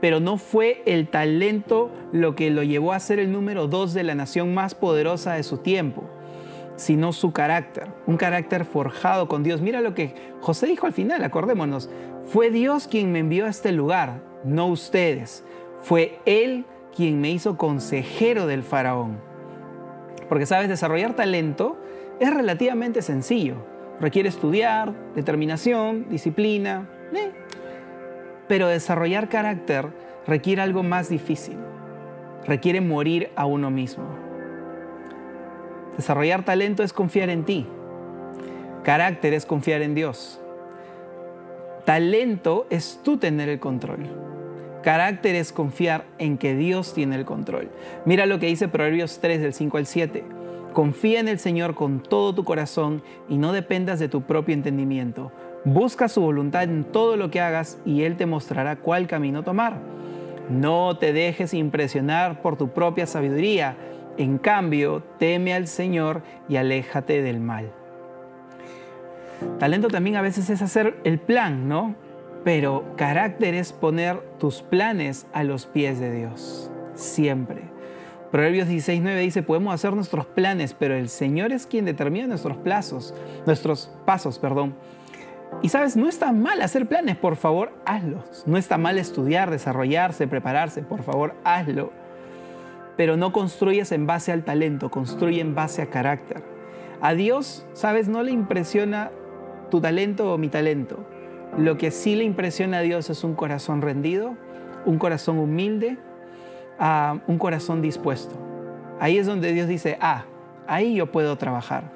pero 0.00 0.20
no 0.20 0.38
fue 0.38 0.82
el 0.86 1.08
talento 1.08 1.90
lo 2.12 2.34
que 2.34 2.50
lo 2.50 2.62
llevó 2.62 2.92
a 2.92 3.00
ser 3.00 3.18
el 3.18 3.30
número 3.30 3.66
dos 3.66 3.92
de 3.92 4.02
la 4.02 4.14
nación 4.14 4.54
más 4.54 4.74
poderosa 4.74 5.34
de 5.34 5.42
su 5.42 5.58
tiempo, 5.58 6.04
sino 6.76 7.12
su 7.12 7.32
carácter, 7.32 7.88
un 8.06 8.16
carácter 8.16 8.64
forjado 8.64 9.28
con 9.28 9.42
Dios. 9.42 9.60
Mira 9.60 9.80
lo 9.80 9.94
que 9.94 10.14
José 10.40 10.66
dijo 10.66 10.86
al 10.86 10.92
final, 10.92 11.22
acordémonos, 11.24 11.90
fue 12.24 12.50
Dios 12.50 12.88
quien 12.88 13.12
me 13.12 13.20
envió 13.20 13.46
a 13.46 13.50
este 13.50 13.72
lugar, 13.72 14.22
no 14.44 14.66
ustedes, 14.66 15.44
fue 15.80 16.18
Él 16.24 16.64
quien 16.94 17.20
me 17.20 17.30
hizo 17.30 17.56
consejero 17.56 18.46
del 18.46 18.62
faraón. 18.62 19.20
Porque 20.28 20.46
sabes, 20.46 20.68
desarrollar 20.68 21.14
talento 21.14 21.76
es 22.20 22.32
relativamente 22.32 23.02
sencillo 23.02 23.74
Requiere 24.00 24.28
estudiar, 24.28 24.92
determinación, 25.14 26.08
disciplina, 26.08 26.88
eh. 27.12 27.30
pero 28.48 28.66
desarrollar 28.66 29.28
carácter 29.28 29.86
requiere 30.26 30.62
algo 30.62 30.82
más 30.82 31.08
difícil. 31.08 31.56
Requiere 32.44 32.80
morir 32.80 33.30
a 33.36 33.46
uno 33.46 33.70
mismo. 33.70 34.23
Desarrollar 35.96 36.44
talento 36.44 36.82
es 36.82 36.92
confiar 36.92 37.28
en 37.30 37.44
ti. 37.44 37.66
Carácter 38.82 39.32
es 39.32 39.46
confiar 39.46 39.82
en 39.82 39.94
Dios. 39.94 40.40
Talento 41.84 42.66
es 42.70 43.00
tú 43.02 43.18
tener 43.18 43.48
el 43.48 43.60
control. 43.60 44.08
Carácter 44.82 45.34
es 45.34 45.52
confiar 45.52 46.04
en 46.18 46.36
que 46.36 46.54
Dios 46.54 46.92
tiene 46.92 47.16
el 47.16 47.24
control. 47.24 47.70
Mira 48.04 48.26
lo 48.26 48.38
que 48.38 48.46
dice 48.46 48.68
Proverbios 48.68 49.18
3 49.20 49.40
del 49.40 49.54
5 49.54 49.78
al 49.78 49.86
7. 49.86 50.24
Confía 50.74 51.20
en 51.20 51.28
el 51.28 51.38
Señor 51.38 51.74
con 51.74 52.02
todo 52.02 52.34
tu 52.34 52.44
corazón 52.44 53.02
y 53.28 53.38
no 53.38 53.52
dependas 53.52 53.98
de 53.98 54.08
tu 54.08 54.22
propio 54.22 54.54
entendimiento. 54.54 55.32
Busca 55.64 56.08
su 56.08 56.20
voluntad 56.20 56.64
en 56.64 56.84
todo 56.84 57.16
lo 57.16 57.30
que 57.30 57.40
hagas 57.40 57.78
y 57.86 58.02
Él 58.02 58.16
te 58.16 58.26
mostrará 58.26 58.76
cuál 58.76 59.06
camino 59.06 59.42
tomar. 59.42 59.78
No 60.50 60.98
te 60.98 61.14
dejes 61.14 61.54
impresionar 61.54 62.42
por 62.42 62.56
tu 62.56 62.68
propia 62.68 63.06
sabiduría. 63.06 63.76
En 64.16 64.38
cambio, 64.38 65.02
teme 65.18 65.54
al 65.54 65.66
Señor 65.66 66.22
y 66.48 66.56
aléjate 66.56 67.22
del 67.22 67.40
mal. 67.40 67.72
Talento 69.58 69.88
también 69.88 70.16
a 70.16 70.22
veces 70.22 70.50
es 70.50 70.62
hacer 70.62 70.96
el 71.04 71.18
plan, 71.18 71.68
¿no? 71.68 71.94
Pero 72.44 72.84
carácter 72.96 73.54
es 73.54 73.72
poner 73.72 74.20
tus 74.38 74.62
planes 74.62 75.26
a 75.32 75.42
los 75.44 75.66
pies 75.66 75.98
de 75.98 76.12
Dios, 76.12 76.70
siempre. 76.94 77.62
Proverbios 78.30 78.68
16.9 78.68 79.20
dice, 79.20 79.42
podemos 79.42 79.74
hacer 79.74 79.94
nuestros 79.94 80.26
planes, 80.26 80.74
pero 80.74 80.94
el 80.94 81.08
Señor 81.08 81.52
es 81.52 81.66
quien 81.66 81.84
determina 81.84 82.26
nuestros 82.26 82.56
plazos, 82.58 83.14
nuestros 83.46 83.90
pasos, 84.04 84.38
perdón. 84.38 84.74
Y 85.62 85.68
sabes, 85.68 85.96
no 85.96 86.08
está 86.08 86.32
mal 86.32 86.60
hacer 86.60 86.86
planes, 86.86 87.16
por 87.16 87.36
favor, 87.36 87.72
hazlos. 87.86 88.44
No 88.46 88.58
está 88.58 88.76
mal 88.76 88.98
estudiar, 88.98 89.50
desarrollarse, 89.50 90.26
prepararse, 90.26 90.82
por 90.82 91.02
favor, 91.02 91.34
hazlo. 91.44 91.92
Pero 92.96 93.16
no 93.16 93.32
construyes 93.32 93.92
en 93.92 94.06
base 94.06 94.32
al 94.32 94.44
talento, 94.44 94.90
construye 94.90 95.40
en 95.40 95.54
base 95.54 95.82
a 95.82 95.86
carácter. 95.86 96.42
A 97.00 97.14
Dios, 97.14 97.66
sabes, 97.72 98.08
no 98.08 98.22
le 98.22 98.30
impresiona 98.30 99.10
tu 99.70 99.80
talento 99.80 100.32
o 100.32 100.38
mi 100.38 100.48
talento. 100.48 101.04
Lo 101.58 101.76
que 101.76 101.90
sí 101.90 102.16
le 102.16 102.24
impresiona 102.24 102.78
a 102.78 102.82
Dios 102.82 103.10
es 103.10 103.24
un 103.24 103.34
corazón 103.34 103.82
rendido, 103.82 104.36
un 104.86 104.98
corazón 104.98 105.38
humilde, 105.38 105.98
uh, 106.80 107.18
un 107.26 107.38
corazón 107.38 107.82
dispuesto. 107.82 108.34
Ahí 109.00 109.18
es 109.18 109.26
donde 109.26 109.52
Dios 109.52 109.68
dice, 109.68 109.98
ah, 110.00 110.24
ahí 110.66 110.94
yo 110.94 111.10
puedo 111.10 111.36
trabajar. 111.36 111.92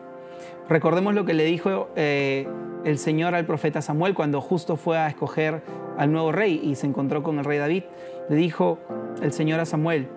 Recordemos 0.68 1.14
lo 1.14 1.24
que 1.24 1.34
le 1.34 1.44
dijo 1.44 1.88
eh, 1.96 2.46
el 2.84 2.98
Señor 2.98 3.34
al 3.34 3.46
profeta 3.46 3.80
Samuel 3.80 4.14
cuando 4.14 4.40
justo 4.40 4.76
fue 4.76 4.98
a 4.98 5.08
escoger 5.08 5.62
al 5.96 6.12
nuevo 6.12 6.32
rey 6.32 6.60
y 6.62 6.74
se 6.74 6.86
encontró 6.86 7.22
con 7.22 7.38
el 7.38 7.44
rey 7.44 7.58
David. 7.58 7.84
Le 8.28 8.36
dijo 8.36 8.78
el 9.22 9.32
Señor 9.32 9.60
a 9.60 9.64
Samuel, 9.64 10.08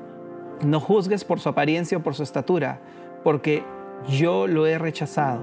no 0.64 0.80
juzgues 0.80 1.24
por 1.24 1.40
su 1.40 1.50
apariencia 1.50 1.98
o 1.98 2.04
por 2.04 2.16
su 2.16 2.24
estatura, 2.24 2.80
porque 3.24 3.64
yo 4.10 4.48
lo 4.48 4.68
he 4.68 4.78
rechazado. 4.78 5.42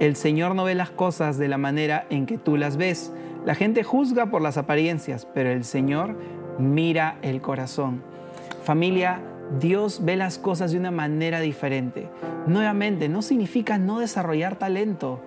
El 0.00 0.16
Señor 0.16 0.54
no 0.54 0.64
ve 0.64 0.74
las 0.74 0.90
cosas 0.90 1.38
de 1.38 1.48
la 1.48 1.58
manera 1.58 2.06
en 2.10 2.26
que 2.26 2.38
tú 2.38 2.56
las 2.56 2.76
ves. 2.76 3.12
La 3.44 3.54
gente 3.54 3.82
juzga 3.82 4.26
por 4.26 4.42
las 4.42 4.56
apariencias, 4.56 5.26
pero 5.34 5.50
el 5.50 5.64
Señor 5.64 6.16
mira 6.58 7.18
el 7.22 7.40
corazón. 7.40 8.02
Familia, 8.62 9.20
Dios 9.60 10.00
ve 10.04 10.16
las 10.16 10.38
cosas 10.38 10.72
de 10.72 10.78
una 10.78 10.90
manera 10.90 11.40
diferente. 11.40 12.08
Nuevamente, 12.46 13.08
no 13.08 13.22
significa 13.22 13.78
no 13.78 13.98
desarrollar 13.98 14.56
talento, 14.56 15.20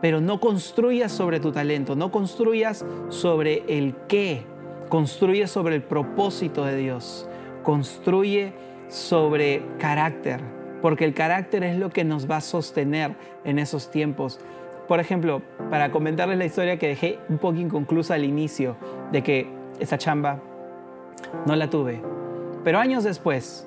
pero 0.00 0.20
no 0.20 0.40
construyas 0.40 1.12
sobre 1.12 1.40
tu 1.40 1.52
talento, 1.52 1.94
no 1.94 2.10
construyas 2.10 2.84
sobre 3.08 3.62
el 3.68 3.94
qué, 4.08 4.42
construye 4.88 5.46
sobre 5.46 5.76
el 5.76 5.82
propósito 5.82 6.64
de 6.64 6.76
Dios, 6.76 7.28
construye 7.62 8.52
sobre 8.92 9.62
carácter, 9.78 10.42
porque 10.82 11.06
el 11.06 11.14
carácter 11.14 11.64
es 11.64 11.78
lo 11.78 11.88
que 11.88 12.04
nos 12.04 12.30
va 12.30 12.36
a 12.36 12.40
sostener 12.42 13.14
en 13.42 13.58
esos 13.58 13.90
tiempos. 13.90 14.38
Por 14.86 15.00
ejemplo, 15.00 15.40
para 15.70 15.90
comentarles 15.90 16.36
la 16.36 16.44
historia 16.44 16.78
que 16.78 16.88
dejé 16.88 17.18
un 17.30 17.38
poco 17.38 17.58
inconclusa 17.58 18.14
al 18.14 18.24
inicio, 18.24 18.76
de 19.10 19.22
que 19.22 19.48
esa 19.80 19.96
chamba 19.96 20.40
no 21.46 21.56
la 21.56 21.70
tuve, 21.70 22.02
pero 22.64 22.78
años 22.78 23.02
después 23.02 23.66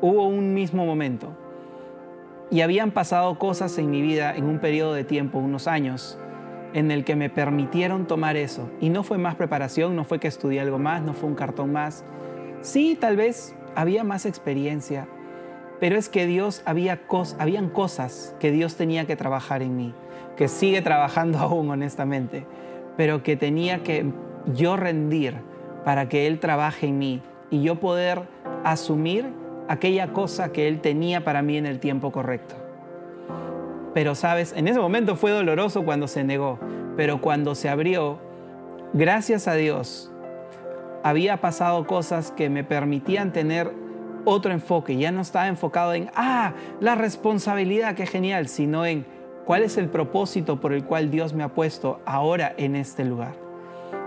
hubo 0.00 0.26
un 0.26 0.54
mismo 0.54 0.84
momento 0.84 1.28
y 2.50 2.62
habían 2.62 2.90
pasado 2.90 3.38
cosas 3.38 3.78
en 3.78 3.90
mi 3.90 4.02
vida 4.02 4.34
en 4.34 4.46
un 4.46 4.58
periodo 4.58 4.92
de 4.92 5.04
tiempo, 5.04 5.38
unos 5.38 5.68
años, 5.68 6.18
en 6.72 6.90
el 6.90 7.04
que 7.04 7.14
me 7.14 7.30
permitieron 7.30 8.06
tomar 8.06 8.36
eso. 8.36 8.68
Y 8.80 8.88
no 8.88 9.04
fue 9.04 9.18
más 9.18 9.36
preparación, 9.36 9.94
no 9.94 10.02
fue 10.02 10.18
que 10.18 10.26
estudié 10.26 10.60
algo 10.60 10.80
más, 10.80 11.00
no 11.00 11.14
fue 11.14 11.28
un 11.28 11.36
cartón 11.36 11.72
más. 11.72 12.04
Sí, 12.60 12.98
tal 13.00 13.16
vez 13.16 13.54
había 13.74 14.04
más 14.04 14.26
experiencia, 14.26 15.08
pero 15.80 15.96
es 15.96 16.08
que 16.08 16.26
Dios 16.26 16.62
había 16.64 17.06
cos, 17.06 17.36
habían 17.38 17.68
cosas 17.68 18.34
que 18.40 18.50
Dios 18.50 18.76
tenía 18.76 19.06
que 19.06 19.16
trabajar 19.16 19.62
en 19.62 19.76
mí, 19.76 19.94
que 20.36 20.48
sigue 20.48 20.82
trabajando 20.82 21.38
aún 21.40 21.70
honestamente, 21.70 22.46
pero 22.96 23.22
que 23.22 23.36
tenía 23.36 23.82
que 23.82 24.06
yo 24.54 24.76
rendir 24.76 25.36
para 25.84 26.08
que 26.08 26.26
Él 26.26 26.40
trabaje 26.40 26.86
en 26.86 26.98
mí 26.98 27.22
y 27.50 27.62
yo 27.62 27.76
poder 27.76 28.22
asumir 28.64 29.26
aquella 29.68 30.12
cosa 30.12 30.52
que 30.52 30.68
Él 30.68 30.80
tenía 30.80 31.24
para 31.24 31.42
mí 31.42 31.56
en 31.56 31.66
el 31.66 31.80
tiempo 31.80 32.12
correcto. 32.12 32.54
Pero 33.94 34.14
sabes, 34.14 34.52
en 34.56 34.66
ese 34.68 34.80
momento 34.80 35.16
fue 35.16 35.30
doloroso 35.30 35.84
cuando 35.84 36.08
se 36.08 36.24
negó, 36.24 36.58
pero 36.96 37.20
cuando 37.20 37.54
se 37.54 37.68
abrió, 37.68 38.18
gracias 38.92 39.46
a 39.46 39.54
Dios, 39.54 40.13
había 41.04 41.36
pasado 41.36 41.86
cosas 41.86 42.30
que 42.30 42.48
me 42.48 42.64
permitían 42.64 43.32
tener 43.32 43.70
otro 44.24 44.52
enfoque. 44.52 44.96
Ya 44.96 45.12
no 45.12 45.20
estaba 45.20 45.46
enfocado 45.48 45.92
en, 45.92 46.10
ah, 46.16 46.54
la 46.80 46.94
responsabilidad, 46.94 47.94
qué 47.94 48.06
genial, 48.06 48.48
sino 48.48 48.86
en 48.86 49.04
cuál 49.44 49.62
es 49.62 49.76
el 49.76 49.90
propósito 49.90 50.60
por 50.60 50.72
el 50.72 50.84
cual 50.84 51.10
Dios 51.10 51.34
me 51.34 51.44
ha 51.44 51.50
puesto 51.50 52.00
ahora 52.06 52.54
en 52.56 52.74
este 52.74 53.04
lugar. 53.04 53.34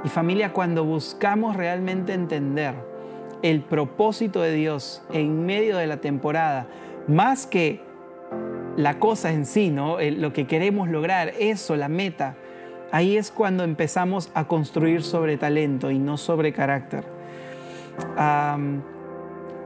Y 0.03 0.09
familia, 0.09 0.53
cuando 0.53 0.83
buscamos 0.83 1.55
realmente 1.55 2.13
entender, 2.13 2.73
el 3.43 3.61
propósito 3.61 4.41
de 4.41 4.53
Dios 4.53 5.03
en 5.13 5.45
medio 5.45 5.77
de 5.77 5.85
la 5.85 5.97
temporada, 5.97 6.65
más 7.07 7.45
que 7.45 7.79
la 8.75 8.97
cosa 8.97 9.31
en 9.31 9.45
sí, 9.45 9.69
¿no? 9.69 9.97
lo 9.99 10.33
que 10.33 10.47
queremos 10.47 10.89
lograr, 10.89 11.33
eso, 11.37 11.75
la 11.75 11.89
meta, 11.89 12.35
ahí 12.91 13.17
es 13.17 13.31
cuando 13.31 13.63
empezamos 13.63 14.29
a 14.33 14.47
construir 14.47 15.03
sobre 15.03 15.37
talento 15.37 15.91
y 15.91 15.99
no 15.99 16.17
sobre 16.17 16.53
carácter. 16.53 17.05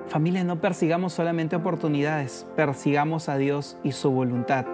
familia, 0.08 0.44
no 0.44 0.60
persigamos 0.60 1.13
solamente 1.13 1.56
oportunidades, 1.56 2.46
persigamos 2.56 3.30
a 3.30 3.38
Dios 3.38 3.78
y 3.84 3.94
su 3.94 4.12
voluntad 4.12 4.66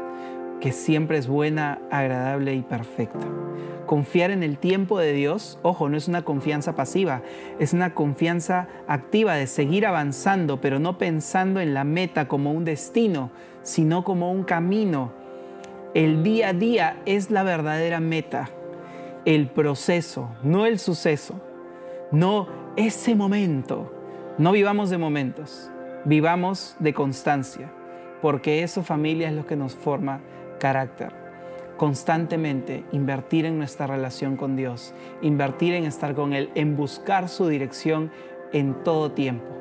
que 0.59 0.71
siempre 0.71 1.17
es 1.17 1.27
buena, 1.27 1.79
agradable 1.91 2.53
y 2.55 2.61
perfecta. 2.61 3.25
Confiar 3.85 4.31
en 4.31 4.43
el 4.43 4.57
tiempo 4.57 4.99
de 4.99 5.13
Dios, 5.13 5.59
ojo, 5.61 5.87
no 5.87 5.95
es 5.97 6.07
una 6.07 6.23
confianza 6.23 6.75
pasiva, 6.75 7.21
es 7.59 7.73
una 7.73 7.93
confianza 7.93 8.67
activa 8.87 9.35
de 9.35 9.47
seguir 9.47 9.85
avanzando, 9.85 10.59
pero 10.59 10.79
no 10.79 10.97
pensando 10.97 11.61
en 11.61 11.73
la 11.73 11.83
meta 11.83 12.27
como 12.27 12.51
un 12.51 12.65
destino, 12.65 13.31
sino 13.61 14.03
como 14.03 14.31
un 14.31 14.43
camino. 14.43 15.13
El 15.93 16.21
día 16.21 16.49
a 16.49 16.53
día 16.53 17.01
es 17.05 17.31
la 17.31 17.43
verdadera 17.43 17.99
meta, 17.99 18.49
el 19.25 19.47
proceso, 19.47 20.29
no 20.43 20.65
el 20.65 20.79
suceso, 20.79 21.41
no 22.11 22.47
ese 22.75 23.15
momento. 23.15 23.93
No 24.37 24.51
vivamos 24.51 24.89
de 24.89 24.97
momentos, 24.97 25.71
vivamos 26.05 26.75
de 26.79 26.93
constancia, 26.93 27.71
porque 28.21 28.63
eso 28.63 28.83
familia 28.83 29.29
es 29.29 29.33
lo 29.33 29.47
que 29.47 29.55
nos 29.55 29.75
forma 29.75 30.21
carácter. 30.59 31.13
Constantemente 31.77 32.83
invertir 32.91 33.45
en 33.45 33.57
nuestra 33.57 33.87
relación 33.87 34.35
con 34.35 34.55
Dios, 34.55 34.93
invertir 35.21 35.73
en 35.73 35.85
estar 35.85 36.13
con 36.13 36.33
Él, 36.33 36.51
en 36.53 36.75
buscar 36.75 37.29
su 37.29 37.47
dirección 37.47 38.11
en 38.51 38.83
todo 38.83 39.11
tiempo. 39.11 39.56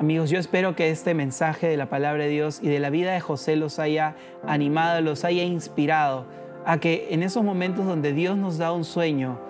Amigos, 0.00 0.30
yo 0.30 0.38
espero 0.38 0.76
que 0.76 0.90
este 0.90 1.12
mensaje 1.12 1.66
de 1.66 1.76
la 1.76 1.88
palabra 1.90 2.22
de 2.22 2.30
Dios 2.30 2.60
y 2.62 2.68
de 2.68 2.78
la 2.78 2.88
vida 2.88 3.12
de 3.12 3.18
José 3.18 3.56
los 3.56 3.80
haya 3.80 4.14
animado, 4.46 5.00
los 5.00 5.24
haya 5.24 5.42
inspirado 5.42 6.24
a 6.64 6.78
que 6.78 7.08
en 7.10 7.24
esos 7.24 7.42
momentos 7.42 7.84
donde 7.84 8.12
Dios 8.12 8.36
nos 8.36 8.58
da 8.58 8.70
un 8.70 8.84
sueño, 8.84 9.40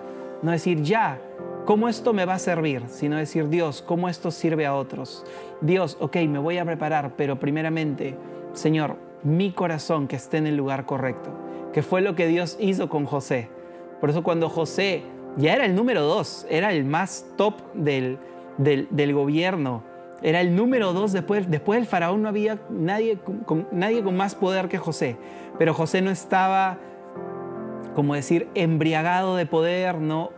no 0.41 0.49
decir 0.49 0.81
ya, 0.81 1.21
¿cómo 1.65 1.87
esto 1.87 2.13
me 2.13 2.25
va 2.25 2.33
a 2.33 2.39
servir? 2.39 2.81
Sino 2.87 3.17
decir, 3.17 3.47
Dios, 3.49 3.83
¿cómo 3.83 4.09
esto 4.09 4.31
sirve 4.31 4.65
a 4.65 4.73
otros? 4.73 5.23
Dios, 5.61 5.97
ok, 5.99 6.15
me 6.27 6.39
voy 6.39 6.57
a 6.57 6.65
preparar, 6.65 7.13
pero 7.15 7.39
primeramente, 7.39 8.17
Señor, 8.53 8.95
mi 9.21 9.51
corazón 9.51 10.07
que 10.07 10.15
esté 10.15 10.37
en 10.37 10.47
el 10.47 10.57
lugar 10.57 10.87
correcto, 10.87 11.29
que 11.73 11.83
fue 11.83 12.01
lo 12.01 12.15
que 12.15 12.25
Dios 12.25 12.57
hizo 12.59 12.89
con 12.89 13.05
José. 13.05 13.49
Por 14.01 14.09
eso 14.09 14.23
cuando 14.23 14.49
José 14.49 15.03
ya 15.37 15.53
era 15.53 15.65
el 15.65 15.75
número 15.75 16.01
dos, 16.01 16.47
era 16.49 16.71
el 16.71 16.85
más 16.85 17.27
top 17.37 17.53
del, 17.75 18.17
del, 18.57 19.13
gobierno, 19.13 19.83
era 20.21 20.41
el 20.41 20.55
número 20.55 20.93
dos 20.93 21.11
después, 21.11 21.49
después 21.49 21.79
del 21.79 21.87
faraón 21.87 22.21
no 22.21 22.29
había 22.29 22.59
nadie 22.69 23.17
con, 23.45 23.67
nadie 23.71 24.03
con 24.03 24.17
más 24.17 24.35
poder 24.35 24.67
que 24.67 24.77
José, 24.77 25.17
pero 25.57 25.73
José 25.73 26.01
no 26.01 26.11
estaba, 26.11 26.77
como 27.95 28.15
decir, 28.15 28.47
embriagado 28.55 29.35
de 29.35 29.45
poder, 29.45 29.99
no 29.99 30.31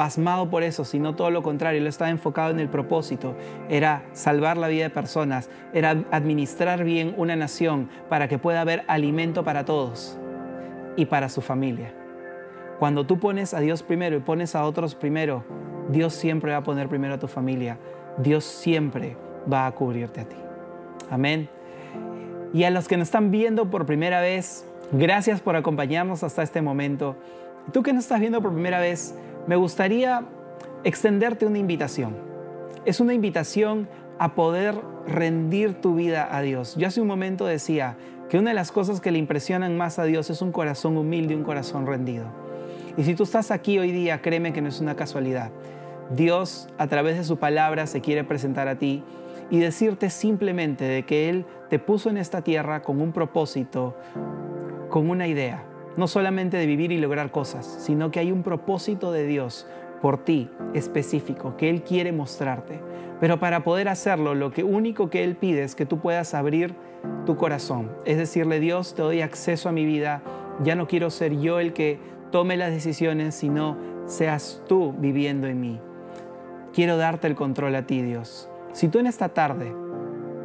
pasmado 0.00 0.48
por 0.48 0.62
eso, 0.62 0.86
sino 0.86 1.14
todo 1.14 1.30
lo 1.30 1.42
contrario, 1.42 1.78
él 1.78 1.86
estaba 1.86 2.10
enfocado 2.10 2.50
en 2.50 2.58
el 2.58 2.70
propósito, 2.70 3.36
era 3.68 4.02
salvar 4.12 4.56
la 4.56 4.68
vida 4.68 4.84
de 4.84 4.90
personas, 4.90 5.50
era 5.74 5.90
administrar 6.10 6.84
bien 6.84 7.14
una 7.18 7.36
nación 7.36 7.90
para 8.08 8.26
que 8.26 8.38
pueda 8.38 8.62
haber 8.62 8.82
alimento 8.86 9.44
para 9.44 9.66
todos 9.66 10.18
y 10.96 11.04
para 11.04 11.28
su 11.28 11.42
familia. 11.42 11.92
Cuando 12.78 13.04
tú 13.04 13.18
pones 13.18 13.52
a 13.52 13.60
Dios 13.60 13.82
primero 13.82 14.16
y 14.16 14.20
pones 14.20 14.54
a 14.54 14.64
otros 14.64 14.94
primero, 14.94 15.44
Dios 15.90 16.14
siempre 16.14 16.52
va 16.52 16.58
a 16.58 16.64
poner 16.64 16.88
primero 16.88 17.14
a 17.14 17.18
tu 17.18 17.28
familia, 17.28 17.78
Dios 18.18 18.44
siempre 18.44 19.16
va 19.50 19.66
a 19.66 19.72
cubrirte 19.72 20.20
a 20.20 20.24
ti. 20.28 20.36
Amén. 21.10 21.48
Y 22.52 22.64
a 22.64 22.70
los 22.70 22.88
que 22.88 22.96
nos 22.96 23.08
están 23.08 23.30
viendo 23.30 23.70
por 23.70 23.86
primera 23.86 24.20
vez, 24.20 24.64
gracias 24.92 25.40
por 25.40 25.56
acompañarnos 25.56 26.22
hasta 26.22 26.42
este 26.42 26.62
momento. 26.62 27.16
Tú 27.72 27.82
que 27.82 27.92
nos 27.92 28.04
estás 28.04 28.20
viendo 28.20 28.42
por 28.42 28.52
primera 28.52 28.80
vez, 28.80 29.14
me 29.46 29.56
gustaría 29.56 30.24
extenderte 30.84 31.46
una 31.46 31.58
invitación. 31.58 32.16
Es 32.84 33.00
una 33.00 33.14
invitación 33.14 33.88
a 34.18 34.34
poder 34.34 34.74
rendir 35.06 35.80
tu 35.80 35.94
vida 35.94 36.28
a 36.34 36.42
Dios. 36.42 36.76
Yo 36.76 36.88
hace 36.88 37.00
un 37.00 37.06
momento 37.06 37.46
decía 37.46 37.96
que 38.28 38.38
una 38.38 38.50
de 38.50 38.54
las 38.54 38.72
cosas 38.72 39.00
que 39.00 39.10
le 39.10 39.18
impresionan 39.18 39.76
más 39.76 39.98
a 39.98 40.04
Dios 40.04 40.30
es 40.30 40.42
un 40.42 40.52
corazón 40.52 40.96
humilde, 40.96 41.34
un 41.34 41.42
corazón 41.42 41.86
rendido. 41.86 42.26
Y 42.96 43.04
si 43.04 43.14
tú 43.14 43.22
estás 43.22 43.50
aquí 43.50 43.78
hoy 43.78 43.92
día, 43.92 44.20
créeme 44.20 44.52
que 44.52 44.60
no 44.60 44.68
es 44.68 44.80
una 44.80 44.94
casualidad. 44.96 45.50
Dios 46.10 46.68
a 46.78 46.86
través 46.88 47.16
de 47.16 47.24
su 47.24 47.38
palabra 47.38 47.86
se 47.86 48.00
quiere 48.00 48.24
presentar 48.24 48.68
a 48.68 48.78
ti 48.78 49.02
y 49.50 49.58
decirte 49.58 50.10
simplemente 50.10 50.84
de 50.84 51.04
que 51.04 51.28
Él 51.28 51.44
te 51.68 51.78
puso 51.78 52.10
en 52.10 52.16
esta 52.16 52.42
tierra 52.42 52.82
con 52.82 53.00
un 53.00 53.12
propósito, 53.12 53.96
con 54.88 55.08
una 55.08 55.26
idea 55.26 55.64
no 55.96 56.08
solamente 56.08 56.56
de 56.56 56.66
vivir 56.66 56.92
y 56.92 56.98
lograr 56.98 57.30
cosas, 57.30 57.66
sino 57.66 58.10
que 58.10 58.20
hay 58.20 58.32
un 58.32 58.42
propósito 58.42 59.12
de 59.12 59.26
Dios 59.26 59.66
por 60.00 60.24
ti 60.24 60.48
específico 60.72 61.56
que 61.56 61.68
Él 61.68 61.82
quiere 61.82 62.12
mostrarte. 62.12 62.80
Pero 63.20 63.38
para 63.38 63.64
poder 63.64 63.88
hacerlo, 63.88 64.34
lo 64.34 64.50
único 64.64 65.10
que 65.10 65.24
Él 65.24 65.36
pide 65.36 65.62
es 65.62 65.74
que 65.74 65.84
tú 65.84 65.98
puedas 65.98 66.32
abrir 66.32 66.74
tu 67.26 67.36
corazón. 67.36 67.90
Es 68.06 68.16
decirle, 68.16 68.60
Dios, 68.60 68.94
te 68.94 69.02
doy 69.02 69.20
acceso 69.20 69.68
a 69.68 69.72
mi 69.72 69.84
vida. 69.84 70.22
Ya 70.62 70.74
no 70.74 70.86
quiero 70.86 71.10
ser 71.10 71.38
yo 71.38 71.60
el 71.60 71.74
que 71.74 71.98
tome 72.30 72.56
las 72.56 72.70
decisiones, 72.70 73.34
sino 73.34 73.76
seas 74.06 74.62
tú 74.66 74.94
viviendo 74.98 75.48
en 75.48 75.60
mí. 75.60 75.80
Quiero 76.72 76.96
darte 76.96 77.26
el 77.26 77.34
control 77.34 77.74
a 77.74 77.86
ti, 77.86 78.00
Dios. 78.02 78.48
Si 78.72 78.88
tú 78.88 79.00
en 79.00 79.08
esta 79.08 79.30
tarde 79.30 79.74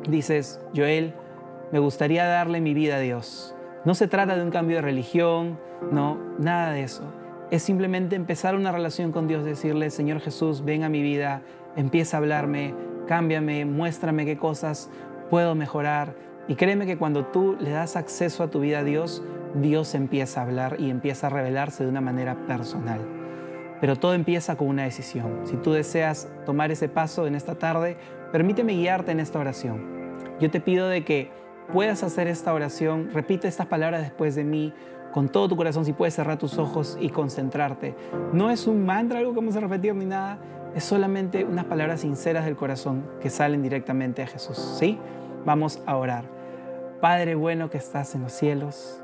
dices, 0.09 0.59
Joel, 0.75 1.13
me 1.71 1.79
gustaría 1.79 2.25
darle 2.25 2.61
mi 2.61 2.73
vida 2.73 2.95
a 2.95 2.99
Dios. 2.99 3.55
No 3.85 3.93
se 3.93 4.07
trata 4.07 4.35
de 4.35 4.43
un 4.43 4.49
cambio 4.49 4.77
de 4.77 4.81
religión, 4.81 5.59
no, 5.91 6.17
nada 6.39 6.71
de 6.71 6.83
eso. 6.83 7.03
Es 7.51 7.61
simplemente 7.61 8.15
empezar 8.15 8.55
una 8.55 8.71
relación 8.71 9.11
con 9.11 9.27
Dios, 9.27 9.45
decirle, 9.45 9.91
Señor 9.91 10.19
Jesús, 10.19 10.65
ven 10.65 10.83
a 10.83 10.89
mi 10.89 11.03
vida, 11.03 11.43
empieza 11.75 12.17
a 12.17 12.19
hablarme, 12.19 12.73
cámbiame, 13.07 13.65
muéstrame 13.65 14.25
qué 14.25 14.37
cosas 14.37 14.89
puedo 15.29 15.53
mejorar. 15.53 16.15
Y 16.47 16.55
créeme 16.55 16.87
que 16.87 16.97
cuando 16.97 17.25
tú 17.25 17.55
le 17.59 17.69
das 17.69 17.95
acceso 17.95 18.41
a 18.43 18.49
tu 18.49 18.61
vida 18.61 18.79
a 18.79 18.83
Dios, 18.83 19.23
Dios 19.53 19.93
empieza 19.93 20.41
a 20.41 20.43
hablar 20.45 20.77
y 20.79 20.89
empieza 20.89 21.27
a 21.27 21.29
revelarse 21.29 21.83
de 21.83 21.89
una 21.89 22.01
manera 22.01 22.47
personal. 22.47 23.24
Pero 23.81 23.95
todo 23.95 24.13
empieza 24.13 24.55
con 24.55 24.67
una 24.67 24.83
decisión. 24.83 25.41
Si 25.45 25.57
tú 25.57 25.71
deseas 25.71 26.29
tomar 26.45 26.71
ese 26.71 26.89
paso 26.89 27.27
en 27.27 27.35
esta 27.35 27.55
tarde, 27.55 27.97
permíteme 28.31 28.73
guiarte 28.73 29.11
en 29.11 29.19
esta 29.19 29.39
oración. 29.39 29.95
Yo 30.39 30.49
te 30.49 30.59
pido 30.59 30.87
de 30.87 31.03
que 31.03 31.31
puedas 31.71 32.03
hacer 32.03 32.27
esta 32.27 32.53
oración, 32.53 33.09
repite 33.13 33.47
estas 33.47 33.67
palabras 33.67 34.01
después 34.01 34.35
de 34.35 34.43
mí 34.43 34.73
con 35.11 35.29
todo 35.29 35.47
tu 35.47 35.55
corazón, 35.55 35.85
si 35.85 35.93
puedes 35.93 36.13
cerrar 36.13 36.37
tus 36.37 36.57
ojos 36.57 36.97
y 36.99 37.09
concentrarte. 37.09 37.95
No 38.33 38.51
es 38.51 38.67
un 38.67 38.85
mantra, 38.85 39.19
algo 39.19 39.31
que 39.31 39.39
vamos 39.39 39.55
a 39.55 39.61
repetir 39.61 39.95
ni 39.95 40.05
nada, 40.05 40.39
es 40.75 40.83
solamente 40.83 41.45
unas 41.45 41.65
palabras 41.65 42.01
sinceras 42.01 42.43
del 42.43 42.57
corazón 42.57 43.07
que 43.21 43.29
salen 43.29 43.63
directamente 43.63 44.21
a 44.23 44.27
Jesús. 44.27 44.57
¿Sí? 44.77 44.99
Vamos 45.45 45.81
a 45.85 45.95
orar. 45.95 46.25
Padre 46.99 47.35
bueno 47.35 47.69
que 47.69 47.77
estás 47.77 48.13
en 48.15 48.23
los 48.23 48.33
cielos, 48.33 49.01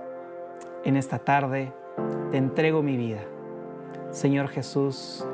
en 0.84 0.98
esta 0.98 1.20
tarde 1.20 1.72
te 2.32 2.38
entrego 2.38 2.82
mi 2.82 2.98
vida. 2.98 3.22
Señor 4.12 4.50
Jesús, 4.50 5.26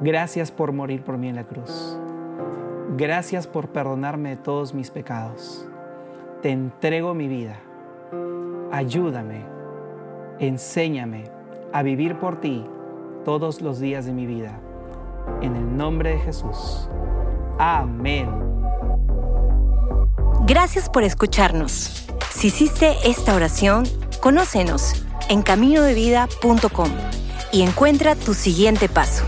gracias 0.00 0.50
por 0.50 0.72
morir 0.72 1.02
por 1.04 1.16
mí 1.18 1.28
en 1.28 1.36
la 1.36 1.44
cruz. 1.44 1.96
Gracias 2.96 3.46
por 3.46 3.68
perdonarme 3.68 4.30
de 4.30 4.36
todos 4.36 4.74
mis 4.74 4.90
pecados. 4.90 5.68
Te 6.42 6.50
entrego 6.50 7.14
mi 7.14 7.28
vida. 7.28 7.60
Ayúdame, 8.72 9.44
enséñame 10.40 11.24
a 11.72 11.82
vivir 11.84 12.18
por 12.18 12.40
ti 12.40 12.66
todos 13.24 13.60
los 13.60 13.78
días 13.78 14.04
de 14.04 14.12
mi 14.12 14.26
vida. 14.26 14.58
En 15.40 15.54
el 15.54 15.76
nombre 15.76 16.10
de 16.10 16.18
Jesús. 16.18 16.88
Amén. 17.58 18.28
Gracias 20.44 20.88
por 20.88 21.04
escucharnos. 21.04 22.08
Si 22.30 22.48
hiciste 22.48 22.96
esta 23.04 23.36
oración, 23.36 23.84
conócenos 24.20 25.04
en 25.28 25.42
caminodevida.com 25.42 26.88
y 27.52 27.62
encuentra 27.62 28.14
tu 28.14 28.34
siguiente 28.34 28.88
paso. 28.88 29.24